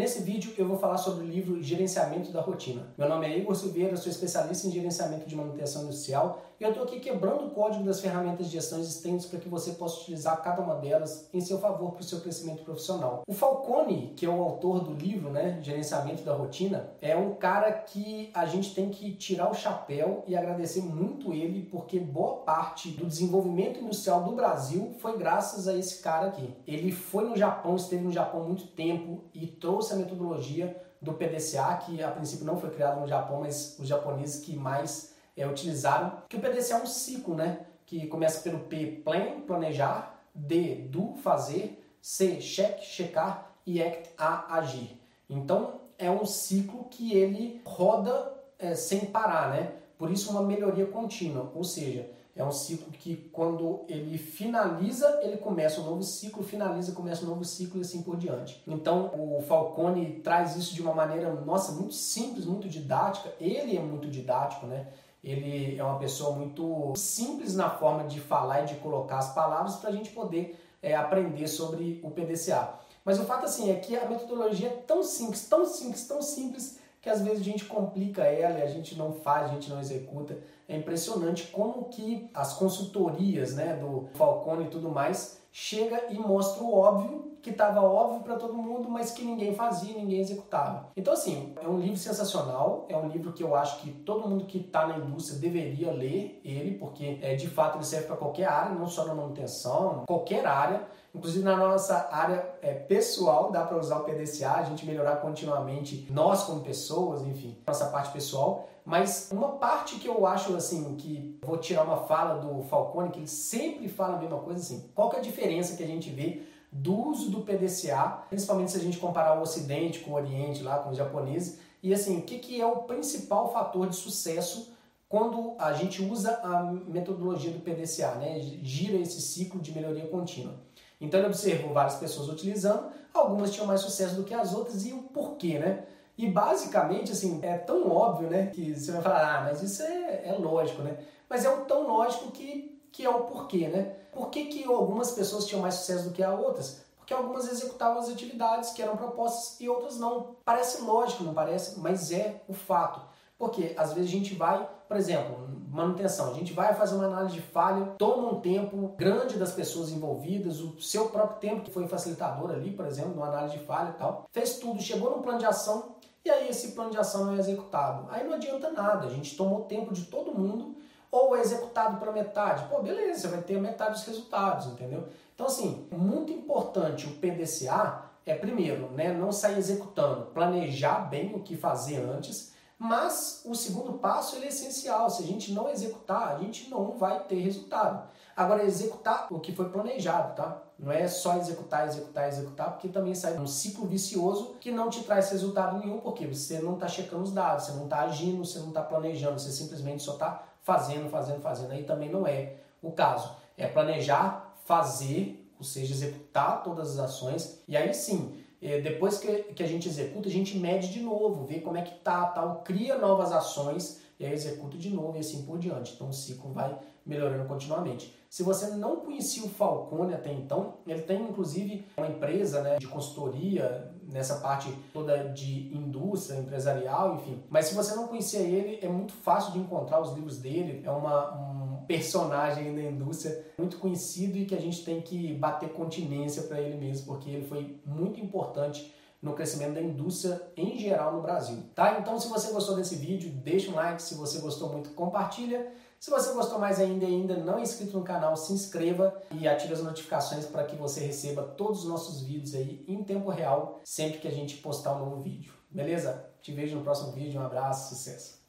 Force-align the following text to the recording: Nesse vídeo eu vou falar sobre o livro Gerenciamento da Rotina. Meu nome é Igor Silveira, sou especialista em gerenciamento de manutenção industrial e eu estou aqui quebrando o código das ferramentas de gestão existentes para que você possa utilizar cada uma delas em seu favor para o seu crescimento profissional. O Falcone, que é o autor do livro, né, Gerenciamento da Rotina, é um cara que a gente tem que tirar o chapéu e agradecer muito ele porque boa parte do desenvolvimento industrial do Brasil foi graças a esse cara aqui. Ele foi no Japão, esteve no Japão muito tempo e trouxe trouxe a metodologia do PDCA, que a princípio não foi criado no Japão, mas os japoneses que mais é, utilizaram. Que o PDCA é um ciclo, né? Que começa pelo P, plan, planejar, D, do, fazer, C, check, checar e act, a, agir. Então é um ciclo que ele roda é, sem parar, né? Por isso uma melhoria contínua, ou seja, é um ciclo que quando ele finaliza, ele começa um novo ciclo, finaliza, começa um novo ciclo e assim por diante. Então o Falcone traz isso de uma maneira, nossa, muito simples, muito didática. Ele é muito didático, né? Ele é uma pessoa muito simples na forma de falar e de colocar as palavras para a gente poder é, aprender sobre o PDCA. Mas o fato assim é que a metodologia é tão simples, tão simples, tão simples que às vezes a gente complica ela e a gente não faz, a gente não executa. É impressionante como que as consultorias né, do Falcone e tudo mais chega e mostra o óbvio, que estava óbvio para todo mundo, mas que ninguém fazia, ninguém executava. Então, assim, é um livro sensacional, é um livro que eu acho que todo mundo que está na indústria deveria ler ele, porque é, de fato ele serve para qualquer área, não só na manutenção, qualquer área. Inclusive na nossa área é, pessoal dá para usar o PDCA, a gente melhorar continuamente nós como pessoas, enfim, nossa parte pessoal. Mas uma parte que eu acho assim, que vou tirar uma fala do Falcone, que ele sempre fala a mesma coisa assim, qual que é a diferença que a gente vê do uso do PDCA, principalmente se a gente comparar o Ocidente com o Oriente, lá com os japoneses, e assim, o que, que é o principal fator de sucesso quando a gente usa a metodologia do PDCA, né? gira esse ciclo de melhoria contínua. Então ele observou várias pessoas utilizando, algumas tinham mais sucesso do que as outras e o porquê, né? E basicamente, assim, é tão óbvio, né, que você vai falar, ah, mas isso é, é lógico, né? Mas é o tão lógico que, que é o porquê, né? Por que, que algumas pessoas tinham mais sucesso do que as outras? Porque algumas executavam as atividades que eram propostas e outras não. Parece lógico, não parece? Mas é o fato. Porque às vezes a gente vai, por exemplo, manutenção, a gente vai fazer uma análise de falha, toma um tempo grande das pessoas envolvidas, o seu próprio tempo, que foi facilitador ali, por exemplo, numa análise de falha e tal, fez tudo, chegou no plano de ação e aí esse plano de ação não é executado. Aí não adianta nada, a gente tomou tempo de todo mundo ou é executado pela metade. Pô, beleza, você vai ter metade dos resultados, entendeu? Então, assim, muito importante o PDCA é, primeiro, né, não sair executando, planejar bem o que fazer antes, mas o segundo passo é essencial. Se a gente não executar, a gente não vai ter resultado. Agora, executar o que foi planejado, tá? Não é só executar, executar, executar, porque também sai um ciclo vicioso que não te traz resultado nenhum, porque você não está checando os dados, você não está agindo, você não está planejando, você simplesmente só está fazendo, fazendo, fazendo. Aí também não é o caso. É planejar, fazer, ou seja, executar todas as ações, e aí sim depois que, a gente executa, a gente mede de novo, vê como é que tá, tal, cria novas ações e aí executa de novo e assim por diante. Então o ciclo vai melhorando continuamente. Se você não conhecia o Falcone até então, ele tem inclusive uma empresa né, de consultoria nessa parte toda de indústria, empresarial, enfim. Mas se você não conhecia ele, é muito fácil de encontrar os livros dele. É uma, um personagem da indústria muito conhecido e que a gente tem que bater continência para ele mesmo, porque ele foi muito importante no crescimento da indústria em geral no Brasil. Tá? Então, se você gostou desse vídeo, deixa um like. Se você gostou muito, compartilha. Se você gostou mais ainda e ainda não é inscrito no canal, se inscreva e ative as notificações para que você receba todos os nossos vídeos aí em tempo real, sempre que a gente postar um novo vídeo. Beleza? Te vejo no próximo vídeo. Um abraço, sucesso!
Nesse 0.00 0.22
vídeo 0.22 0.54
eu 0.56 0.66
vou 0.66 0.78
falar 0.78 0.96
sobre 0.96 1.22
o 1.22 1.28
livro 1.28 1.62
Gerenciamento 1.62 2.32
da 2.32 2.40
Rotina. 2.40 2.94
Meu 2.96 3.06
nome 3.06 3.26
é 3.26 3.38
Igor 3.38 3.54
Silveira, 3.54 3.94
sou 3.94 4.10
especialista 4.10 4.66
em 4.66 4.70
gerenciamento 4.70 5.28
de 5.28 5.36
manutenção 5.36 5.82
industrial 5.82 6.40
e 6.58 6.64
eu 6.64 6.70
estou 6.70 6.84
aqui 6.84 6.98
quebrando 6.98 7.44
o 7.44 7.50
código 7.50 7.84
das 7.84 8.00
ferramentas 8.00 8.46
de 8.46 8.52
gestão 8.52 8.78
existentes 8.78 9.26
para 9.26 9.38
que 9.38 9.50
você 9.50 9.72
possa 9.72 10.00
utilizar 10.00 10.40
cada 10.42 10.62
uma 10.62 10.76
delas 10.76 11.28
em 11.34 11.42
seu 11.42 11.58
favor 11.58 11.92
para 11.92 12.00
o 12.00 12.04
seu 12.04 12.22
crescimento 12.22 12.62
profissional. 12.62 13.22
O 13.28 13.34
Falcone, 13.34 14.14
que 14.16 14.24
é 14.24 14.30
o 14.30 14.40
autor 14.40 14.80
do 14.80 14.94
livro, 14.94 15.28
né, 15.28 15.58
Gerenciamento 15.60 16.22
da 16.22 16.32
Rotina, 16.32 16.94
é 17.02 17.14
um 17.14 17.34
cara 17.34 17.70
que 17.70 18.30
a 18.32 18.46
gente 18.46 18.74
tem 18.74 18.88
que 18.88 19.12
tirar 19.16 19.50
o 19.50 19.54
chapéu 19.54 20.24
e 20.26 20.34
agradecer 20.34 20.80
muito 20.80 21.34
ele 21.34 21.68
porque 21.70 22.00
boa 22.00 22.36
parte 22.36 22.88
do 22.92 23.04
desenvolvimento 23.04 23.78
industrial 23.80 24.24
do 24.24 24.32
Brasil 24.32 24.94
foi 25.00 25.18
graças 25.18 25.68
a 25.68 25.76
esse 25.76 26.00
cara 26.00 26.28
aqui. 26.28 26.48
Ele 26.66 26.90
foi 26.90 27.28
no 27.28 27.36
Japão, 27.36 27.76
esteve 27.76 28.04
no 28.04 28.10
Japão 28.10 28.44
muito 28.44 28.68
tempo 28.68 29.24
e 29.34 29.46
trouxe 29.46 29.81
trouxe 29.82 29.94
a 29.94 29.96
metodologia 29.96 30.80
do 31.00 31.12
PDCA, 31.14 31.76
que 31.84 32.00
a 32.00 32.10
princípio 32.12 32.46
não 32.46 32.56
foi 32.56 32.70
criado 32.70 33.00
no 33.00 33.08
Japão, 33.08 33.40
mas 33.40 33.76
os 33.80 33.88
japoneses 33.88 34.44
que 34.44 34.54
mais 34.54 35.14
é, 35.36 35.44
utilizaram. 35.46 36.22
Que 36.28 36.36
o 36.36 36.40
PDCA 36.40 36.74
é 36.74 36.82
um 36.82 36.86
ciclo, 36.86 37.34
né? 37.34 37.66
Que 37.84 38.06
começa 38.06 38.40
pelo 38.42 38.60
P, 38.60 39.02
plan, 39.04 39.40
planejar, 39.40 40.22
D, 40.32 40.76
do, 40.88 41.14
fazer, 41.16 41.84
C, 42.00 42.36
check, 42.36 42.80
checar 42.80 43.50
e 43.66 43.82
act, 43.82 44.10
a, 44.16 44.56
agir. 44.56 45.00
Então 45.28 45.80
é 45.98 46.10
um 46.10 46.24
ciclo 46.24 46.84
que 46.84 47.16
ele 47.16 47.60
roda 47.64 48.32
é, 48.58 48.76
sem 48.76 49.06
parar, 49.06 49.50
né? 49.50 49.72
Por 49.98 50.10
isso 50.10 50.30
uma 50.30 50.42
melhoria 50.42 50.86
contínua, 50.86 51.50
ou 51.54 51.64
seja, 51.64 52.08
é 52.34 52.42
um 52.42 52.50
ciclo 52.50 52.90
que 52.92 53.28
quando 53.30 53.84
ele 53.88 54.16
finaliza, 54.16 55.20
ele 55.22 55.36
começa 55.36 55.80
um 55.80 55.84
novo 55.84 56.02
ciclo, 56.02 56.42
finaliza, 56.42 56.92
começa 56.92 57.24
um 57.24 57.28
novo 57.28 57.44
ciclo 57.44 57.78
e 57.78 57.82
assim 57.82 58.02
por 58.02 58.16
diante. 58.16 58.62
Então 58.66 59.10
o 59.14 59.42
Falcone 59.42 60.20
traz 60.20 60.56
isso 60.56 60.74
de 60.74 60.80
uma 60.80 60.94
maneira, 60.94 61.30
nossa, 61.32 61.72
muito 61.72 61.94
simples, 61.94 62.46
muito 62.46 62.68
didática. 62.68 63.34
Ele 63.38 63.76
é 63.76 63.80
muito 63.80 64.08
didático, 64.08 64.66
né? 64.66 64.88
Ele 65.22 65.78
é 65.78 65.84
uma 65.84 65.98
pessoa 65.98 66.34
muito 66.34 66.94
simples 66.96 67.54
na 67.54 67.68
forma 67.68 68.04
de 68.04 68.18
falar 68.18 68.62
e 68.62 68.66
de 68.66 68.74
colocar 68.76 69.18
as 69.18 69.34
palavras 69.34 69.76
para 69.76 69.90
a 69.90 69.92
gente 69.92 70.10
poder 70.10 70.58
é, 70.82 70.96
aprender 70.96 71.46
sobre 71.46 72.00
o 72.02 72.10
PDCA. 72.10 72.80
Mas 73.04 73.20
o 73.20 73.24
fato 73.24 73.44
assim 73.44 73.70
é 73.70 73.74
que 73.76 73.96
a 73.96 74.08
metodologia 74.08 74.68
é 74.68 74.82
tão 74.86 75.02
simples, 75.02 75.48
tão 75.48 75.64
simples, 75.66 76.06
tão 76.08 76.22
simples 76.22 76.78
que 77.02 77.10
às 77.10 77.20
vezes 77.20 77.40
a 77.40 77.44
gente 77.44 77.64
complica 77.64 78.22
ela 78.22 78.60
e 78.60 78.62
a 78.62 78.66
gente 78.68 78.96
não 78.96 79.12
faz, 79.12 79.50
a 79.50 79.54
gente 79.54 79.68
não 79.68 79.80
executa. 79.80 80.38
É 80.68 80.76
impressionante 80.76 81.48
como 81.48 81.86
que 81.86 82.30
as 82.32 82.54
consultorias 82.54 83.56
né, 83.56 83.76
do 83.76 84.08
Falcone 84.14 84.66
e 84.66 84.70
tudo 84.70 84.88
mais 84.88 85.40
chega 85.50 86.04
e 86.10 86.14
mostra 86.14 86.62
o 86.62 86.72
óbvio, 86.72 87.31
que 87.42 87.50
estava 87.50 87.82
óbvio 87.82 88.22
para 88.22 88.36
todo 88.36 88.54
mundo, 88.54 88.88
mas 88.88 89.10
que 89.10 89.24
ninguém 89.24 89.54
fazia, 89.54 89.94
ninguém 89.96 90.20
executava. 90.20 90.88
Então, 90.96 91.12
assim, 91.12 91.52
é 91.60 91.66
um 91.66 91.78
livro 91.78 91.96
sensacional, 91.96 92.86
é 92.88 92.96
um 92.96 93.08
livro 93.08 93.32
que 93.32 93.42
eu 93.42 93.56
acho 93.56 93.80
que 93.80 93.90
todo 93.90 94.28
mundo 94.28 94.44
que 94.44 94.58
está 94.58 94.86
na 94.86 94.96
indústria 94.96 95.40
deveria 95.40 95.90
ler 95.90 96.40
ele, 96.44 96.78
porque 96.78 97.18
é, 97.20 97.34
de 97.34 97.48
fato 97.48 97.76
ele 97.78 97.84
serve 97.84 98.06
para 98.06 98.16
qualquer 98.16 98.46
área, 98.46 98.74
não 98.74 98.86
só 98.86 99.04
na 99.04 99.14
manutenção, 99.14 100.04
qualquer 100.06 100.46
área. 100.46 100.86
Inclusive 101.14 101.44
na 101.44 101.56
nossa 101.56 102.08
área 102.10 102.54
é, 102.62 102.72
pessoal 102.72 103.50
dá 103.50 103.64
para 103.64 103.76
usar 103.76 103.98
o 103.98 104.04
PDCA, 104.04 104.52
a 104.52 104.62
gente 104.62 104.86
melhorar 104.86 105.16
continuamente 105.16 106.06
nós 106.10 106.44
como 106.44 106.60
pessoas, 106.62 107.22
enfim, 107.22 107.58
nossa 107.66 107.86
parte 107.86 108.12
pessoal. 108.12 108.68
Mas 108.84 109.28
uma 109.30 109.50
parte 109.50 109.96
que 109.96 110.08
eu 110.08 110.26
acho 110.26 110.56
assim, 110.56 110.96
que 110.96 111.38
vou 111.44 111.58
tirar 111.58 111.84
uma 111.84 111.98
fala 111.98 112.40
do 112.40 112.62
Falcone, 112.64 113.10
que 113.10 113.20
ele 113.20 113.28
sempre 113.28 113.88
fala 113.88 114.16
a 114.16 114.18
mesma 114.18 114.38
coisa 114.38 114.60
assim, 114.60 114.90
qual 114.94 115.10
que 115.10 115.16
é 115.16 115.18
a 115.18 115.22
diferença 115.22 115.76
que 115.76 115.82
a 115.82 115.86
gente 115.86 116.10
vê 116.10 116.42
do 116.72 117.08
uso 117.08 117.30
do 117.30 117.42
PDCA, 117.42 118.24
principalmente 118.30 118.70
se 118.70 118.78
a 118.78 118.80
gente 118.80 118.96
comparar 118.96 119.38
o 119.38 119.42
Ocidente 119.42 120.00
com 120.00 120.12
o 120.12 120.14
Oriente, 120.14 120.62
lá 120.62 120.78
com 120.78 120.90
os 120.90 120.96
japoneses, 120.96 121.58
e 121.82 121.92
assim, 121.92 122.18
o 122.18 122.22
que, 122.22 122.38
que 122.38 122.60
é 122.60 122.66
o 122.66 122.84
principal 122.84 123.52
fator 123.52 123.88
de 123.88 123.96
sucesso 123.96 124.72
quando 125.08 125.54
a 125.58 125.74
gente 125.74 126.02
usa 126.02 126.40
a 126.42 126.62
metodologia 126.62 127.52
do 127.52 127.60
PDCA, 127.60 128.14
né? 128.14 128.40
gira 128.62 128.96
esse 128.96 129.20
ciclo 129.20 129.60
de 129.60 129.70
melhoria 129.70 130.06
contínua. 130.06 130.54
Então 130.98 131.20
ele 131.20 131.26
observou 131.26 131.74
várias 131.74 131.96
pessoas 131.96 132.30
utilizando, 132.30 132.86
algumas 133.12 133.50
tinham 133.50 133.66
mais 133.66 133.82
sucesso 133.82 134.14
do 134.14 134.24
que 134.24 134.32
as 134.32 134.54
outras 134.54 134.86
e 134.86 134.92
o 134.94 135.02
porquê, 135.02 135.58
né? 135.58 135.84
E 136.16 136.28
basicamente, 136.28 137.12
assim, 137.12 137.40
é 137.42 137.58
tão 137.58 137.90
óbvio, 137.90 138.30
né, 138.30 138.46
que 138.46 138.74
você 138.74 138.92
vai 138.92 139.02
falar, 139.02 139.38
ah, 139.38 139.40
mas 139.42 139.62
isso 139.62 139.82
é, 139.82 140.28
é 140.28 140.36
lógico, 140.38 140.82
né? 140.82 140.96
Mas 141.28 141.44
é 141.44 141.50
o 141.50 141.64
tão 141.64 141.86
lógico 141.86 142.30
que, 142.30 142.80
que 142.92 143.04
é 143.04 143.10
o 143.10 143.24
porquê, 143.24 143.68
né? 143.68 143.96
Por 144.12 144.28
que, 144.28 144.44
que 144.46 144.64
algumas 144.64 145.12
pessoas 145.12 145.46
tinham 145.46 145.62
mais 145.62 145.74
sucesso 145.76 146.04
do 146.04 146.10
que 146.10 146.22
as 146.22 146.38
outras? 146.38 146.82
Porque 146.96 147.14
algumas 147.14 147.50
executavam 147.50 147.98
as 147.98 148.08
atividades 148.08 148.70
que 148.70 148.82
eram 148.82 148.96
propostas 148.96 149.58
e 149.60 149.68
outras 149.68 149.98
não. 149.98 150.36
Parece 150.44 150.82
lógico, 150.82 151.24
não 151.24 151.34
parece? 151.34 151.80
Mas 151.80 152.12
é 152.12 152.42
o 152.46 152.52
fato. 152.52 153.00
Porque 153.38 153.74
às 153.76 153.92
vezes 153.92 154.08
a 154.08 154.12
gente 154.12 154.34
vai, 154.34 154.68
por 154.86 154.96
exemplo, 154.96 155.48
manutenção, 155.68 156.30
a 156.30 156.34
gente 156.34 156.52
vai 156.52 156.74
fazer 156.74 156.94
uma 156.94 157.06
análise 157.06 157.34
de 157.34 157.40
falha, 157.40 157.86
toma 157.98 158.30
um 158.30 158.40
tempo 158.40 158.94
grande 158.96 159.36
das 159.36 159.52
pessoas 159.52 159.90
envolvidas, 159.90 160.60
o 160.60 160.80
seu 160.80 161.08
próprio 161.08 161.40
tempo, 161.40 161.62
que 161.62 161.70
foi 161.70 161.88
facilitador 161.88 162.50
ali, 162.50 162.70
por 162.70 162.86
exemplo, 162.86 163.14
numa 163.14 163.26
análise 163.26 163.58
de 163.58 163.64
falha 163.64 163.90
e 163.90 163.94
tal, 163.94 164.28
fez 164.30 164.58
tudo, 164.58 164.80
chegou 164.80 165.16
no 165.16 165.22
plano 165.22 165.38
de 165.38 165.46
ação 165.46 165.96
e 166.24 166.30
aí 166.30 166.48
esse 166.48 166.72
plano 166.72 166.90
de 166.90 166.98
ação 166.98 167.24
não 167.24 167.34
é 167.34 167.38
executado. 167.38 168.06
Aí 168.10 168.22
não 168.22 168.34
adianta 168.34 168.70
nada, 168.70 169.06
a 169.06 169.10
gente 169.10 169.36
tomou 169.36 169.62
tempo 169.62 169.92
de 169.92 170.04
todo 170.04 170.38
mundo 170.38 170.76
ou 171.12 171.36
é 171.36 171.40
executado 171.40 171.98
pela 171.98 172.10
metade. 172.10 172.64
Pô, 172.70 172.80
beleza, 172.80 173.20
você 173.20 173.28
vai 173.28 173.42
ter 173.42 173.60
metade 173.60 173.92
dos 173.92 174.04
resultados, 174.06 174.66
entendeu? 174.66 175.06
Então, 175.34 175.46
assim, 175.46 175.86
muito 175.92 176.32
importante 176.32 177.06
o 177.06 177.16
PDCA 177.16 178.10
é, 178.24 178.34
primeiro, 178.34 178.90
né, 178.92 179.12
não 179.12 179.30
sair 179.30 179.58
executando, 179.58 180.26
planejar 180.26 181.10
bem 181.10 181.34
o 181.34 181.40
que 181.40 181.56
fazer 181.56 181.98
antes, 181.98 182.52
mas 182.78 183.42
o 183.44 183.54
segundo 183.54 183.94
passo 183.94 184.36
é 184.36 184.46
essencial. 184.46 185.10
Se 185.10 185.22
a 185.22 185.26
gente 185.26 185.52
não 185.52 185.68
executar, 185.68 186.34
a 186.34 186.38
gente 186.38 186.70
não 186.70 186.96
vai 186.96 187.22
ter 187.24 187.36
resultado. 187.36 188.08
Agora, 188.34 188.64
executar 188.64 189.26
o 189.30 189.38
que 189.38 189.54
foi 189.54 189.68
planejado, 189.68 190.34
tá? 190.34 190.62
Não 190.78 190.90
é 190.90 191.06
só 191.06 191.36
executar, 191.36 191.86
executar, 191.86 192.28
executar, 192.28 192.70
porque 192.70 192.88
também 192.88 193.14
sai 193.14 193.38
um 193.38 193.46
ciclo 193.46 193.86
vicioso 193.86 194.56
que 194.58 194.72
não 194.72 194.88
te 194.88 195.04
traz 195.04 195.30
resultado 195.30 195.78
nenhum, 195.78 196.00
porque 196.00 196.26
você 196.26 196.58
não 196.60 196.74
está 196.74 196.88
checando 196.88 197.22
os 197.22 197.32
dados, 197.32 197.66
você 197.66 197.72
não 197.72 197.84
está 197.84 198.00
agindo, 198.00 198.44
você 198.44 198.58
não 198.58 198.68
está 198.68 198.82
planejando, 198.82 199.38
você 199.38 199.52
simplesmente 199.52 200.02
só 200.02 200.14
está 200.14 200.51
fazendo, 200.62 201.08
fazendo, 201.10 201.40
fazendo. 201.40 201.72
Aí 201.72 201.84
também 201.84 202.10
não 202.10 202.26
é 202.26 202.54
o 202.80 202.90
caso. 202.90 203.36
É 203.56 203.66
planejar, 203.66 204.56
fazer, 204.64 205.50
ou 205.58 205.64
seja, 205.64 205.92
executar 205.92 206.62
todas 206.62 206.92
as 206.92 206.98
ações, 206.98 207.62
e 207.68 207.76
aí 207.76 207.92
sim 207.92 208.41
depois 208.80 209.18
que, 209.18 209.62
a 209.62 209.66
gente 209.66 209.88
executa, 209.88 210.28
a 210.28 210.32
gente 210.32 210.56
mede 210.56 210.92
de 210.92 211.00
novo, 211.00 211.44
vê 211.44 211.60
como 211.60 211.76
é 211.76 211.82
que 211.82 211.94
tá, 211.98 212.26
tal, 212.26 212.62
cria 212.62 212.96
novas 212.96 213.32
ações 213.32 214.00
e 214.20 214.24
aí 214.24 214.32
executa 214.32 214.78
de 214.78 214.88
novo 214.88 215.16
e 215.16 215.20
assim 215.20 215.44
por 215.44 215.58
diante. 215.58 215.94
Então 215.94 216.08
o 216.08 216.12
ciclo 216.12 216.52
vai 216.52 216.78
melhorando 217.04 217.48
continuamente. 217.48 218.14
Se 218.30 218.42
você 218.42 218.68
não 218.68 218.96
conhecia 218.96 219.44
o 219.44 219.48
Falcone 219.48 220.14
até 220.14 220.32
então, 220.32 220.74
ele 220.86 221.02
tem 221.02 221.20
inclusive 221.20 221.84
uma 221.96 222.06
empresa 222.06 222.62
né, 222.62 222.78
de 222.78 222.86
consultoria 222.86 223.92
nessa 224.10 224.36
parte 224.36 224.72
toda 224.92 225.28
de 225.28 225.74
indústria, 225.74 226.38
empresarial, 226.38 227.16
enfim. 227.16 227.42
Mas 227.50 227.66
se 227.66 227.74
você 227.74 227.94
não 227.94 228.06
conhecia 228.06 228.40
ele, 228.40 228.78
é 228.80 228.88
muito 228.88 229.12
fácil 229.12 229.52
de 229.52 229.58
encontrar 229.58 230.00
os 230.00 230.12
livros 230.12 230.38
dele. 230.38 230.82
É 230.84 230.90
uma, 230.90 231.34
um 231.36 231.61
personagem 231.86 232.74
da 232.74 232.82
indústria 232.82 233.46
muito 233.58 233.78
conhecido 233.78 234.36
e 234.38 234.44
que 234.44 234.54
a 234.54 234.60
gente 234.60 234.84
tem 234.84 235.00
que 235.00 235.34
bater 235.34 235.70
continência 235.72 236.42
para 236.42 236.60
ele 236.60 236.76
mesmo, 236.76 237.06
porque 237.06 237.30
ele 237.30 237.46
foi 237.46 237.80
muito 237.84 238.20
importante 238.20 238.92
no 239.22 239.34
crescimento 239.34 239.74
da 239.74 239.80
indústria 239.80 240.42
em 240.56 240.76
geral 240.76 241.14
no 241.14 241.22
Brasil. 241.22 241.62
Tá? 241.74 241.98
Então, 242.00 242.18
se 242.18 242.26
você 242.26 242.50
gostou 242.52 242.74
desse 242.74 242.96
vídeo, 242.96 243.30
deixa 243.30 243.70
um 243.70 243.74
like. 243.74 244.02
Se 244.02 244.16
você 244.16 244.40
gostou 244.40 244.68
muito, 244.70 244.90
compartilha. 244.90 245.72
Se 246.00 246.10
você 246.10 246.32
gostou 246.32 246.58
mais 246.58 246.80
ainda 246.80 247.04
e 247.04 247.08
ainda 247.08 247.36
não 247.36 247.58
é 247.58 247.62
inscrito 247.62 247.96
no 247.96 248.02
canal, 248.02 248.36
se 248.36 248.52
inscreva 248.52 249.16
e 249.30 249.46
ative 249.46 249.72
as 249.72 249.82
notificações 249.82 250.44
para 250.46 250.64
que 250.64 250.74
você 250.74 250.98
receba 250.98 251.44
todos 251.44 251.84
os 251.84 251.88
nossos 251.88 252.22
vídeos 252.22 252.56
aí 252.56 252.84
em 252.88 253.04
tempo 253.04 253.30
real, 253.30 253.80
sempre 253.84 254.18
que 254.18 254.26
a 254.26 254.32
gente 254.32 254.56
postar 254.56 254.96
um 254.96 254.98
novo 254.98 255.22
vídeo. 255.22 255.52
Beleza? 255.70 256.28
Te 256.42 256.50
vejo 256.50 256.76
no 256.76 256.82
próximo 256.82 257.12
vídeo. 257.12 257.40
Um 257.40 257.44
abraço, 257.44 257.94
sucesso! 257.94 258.41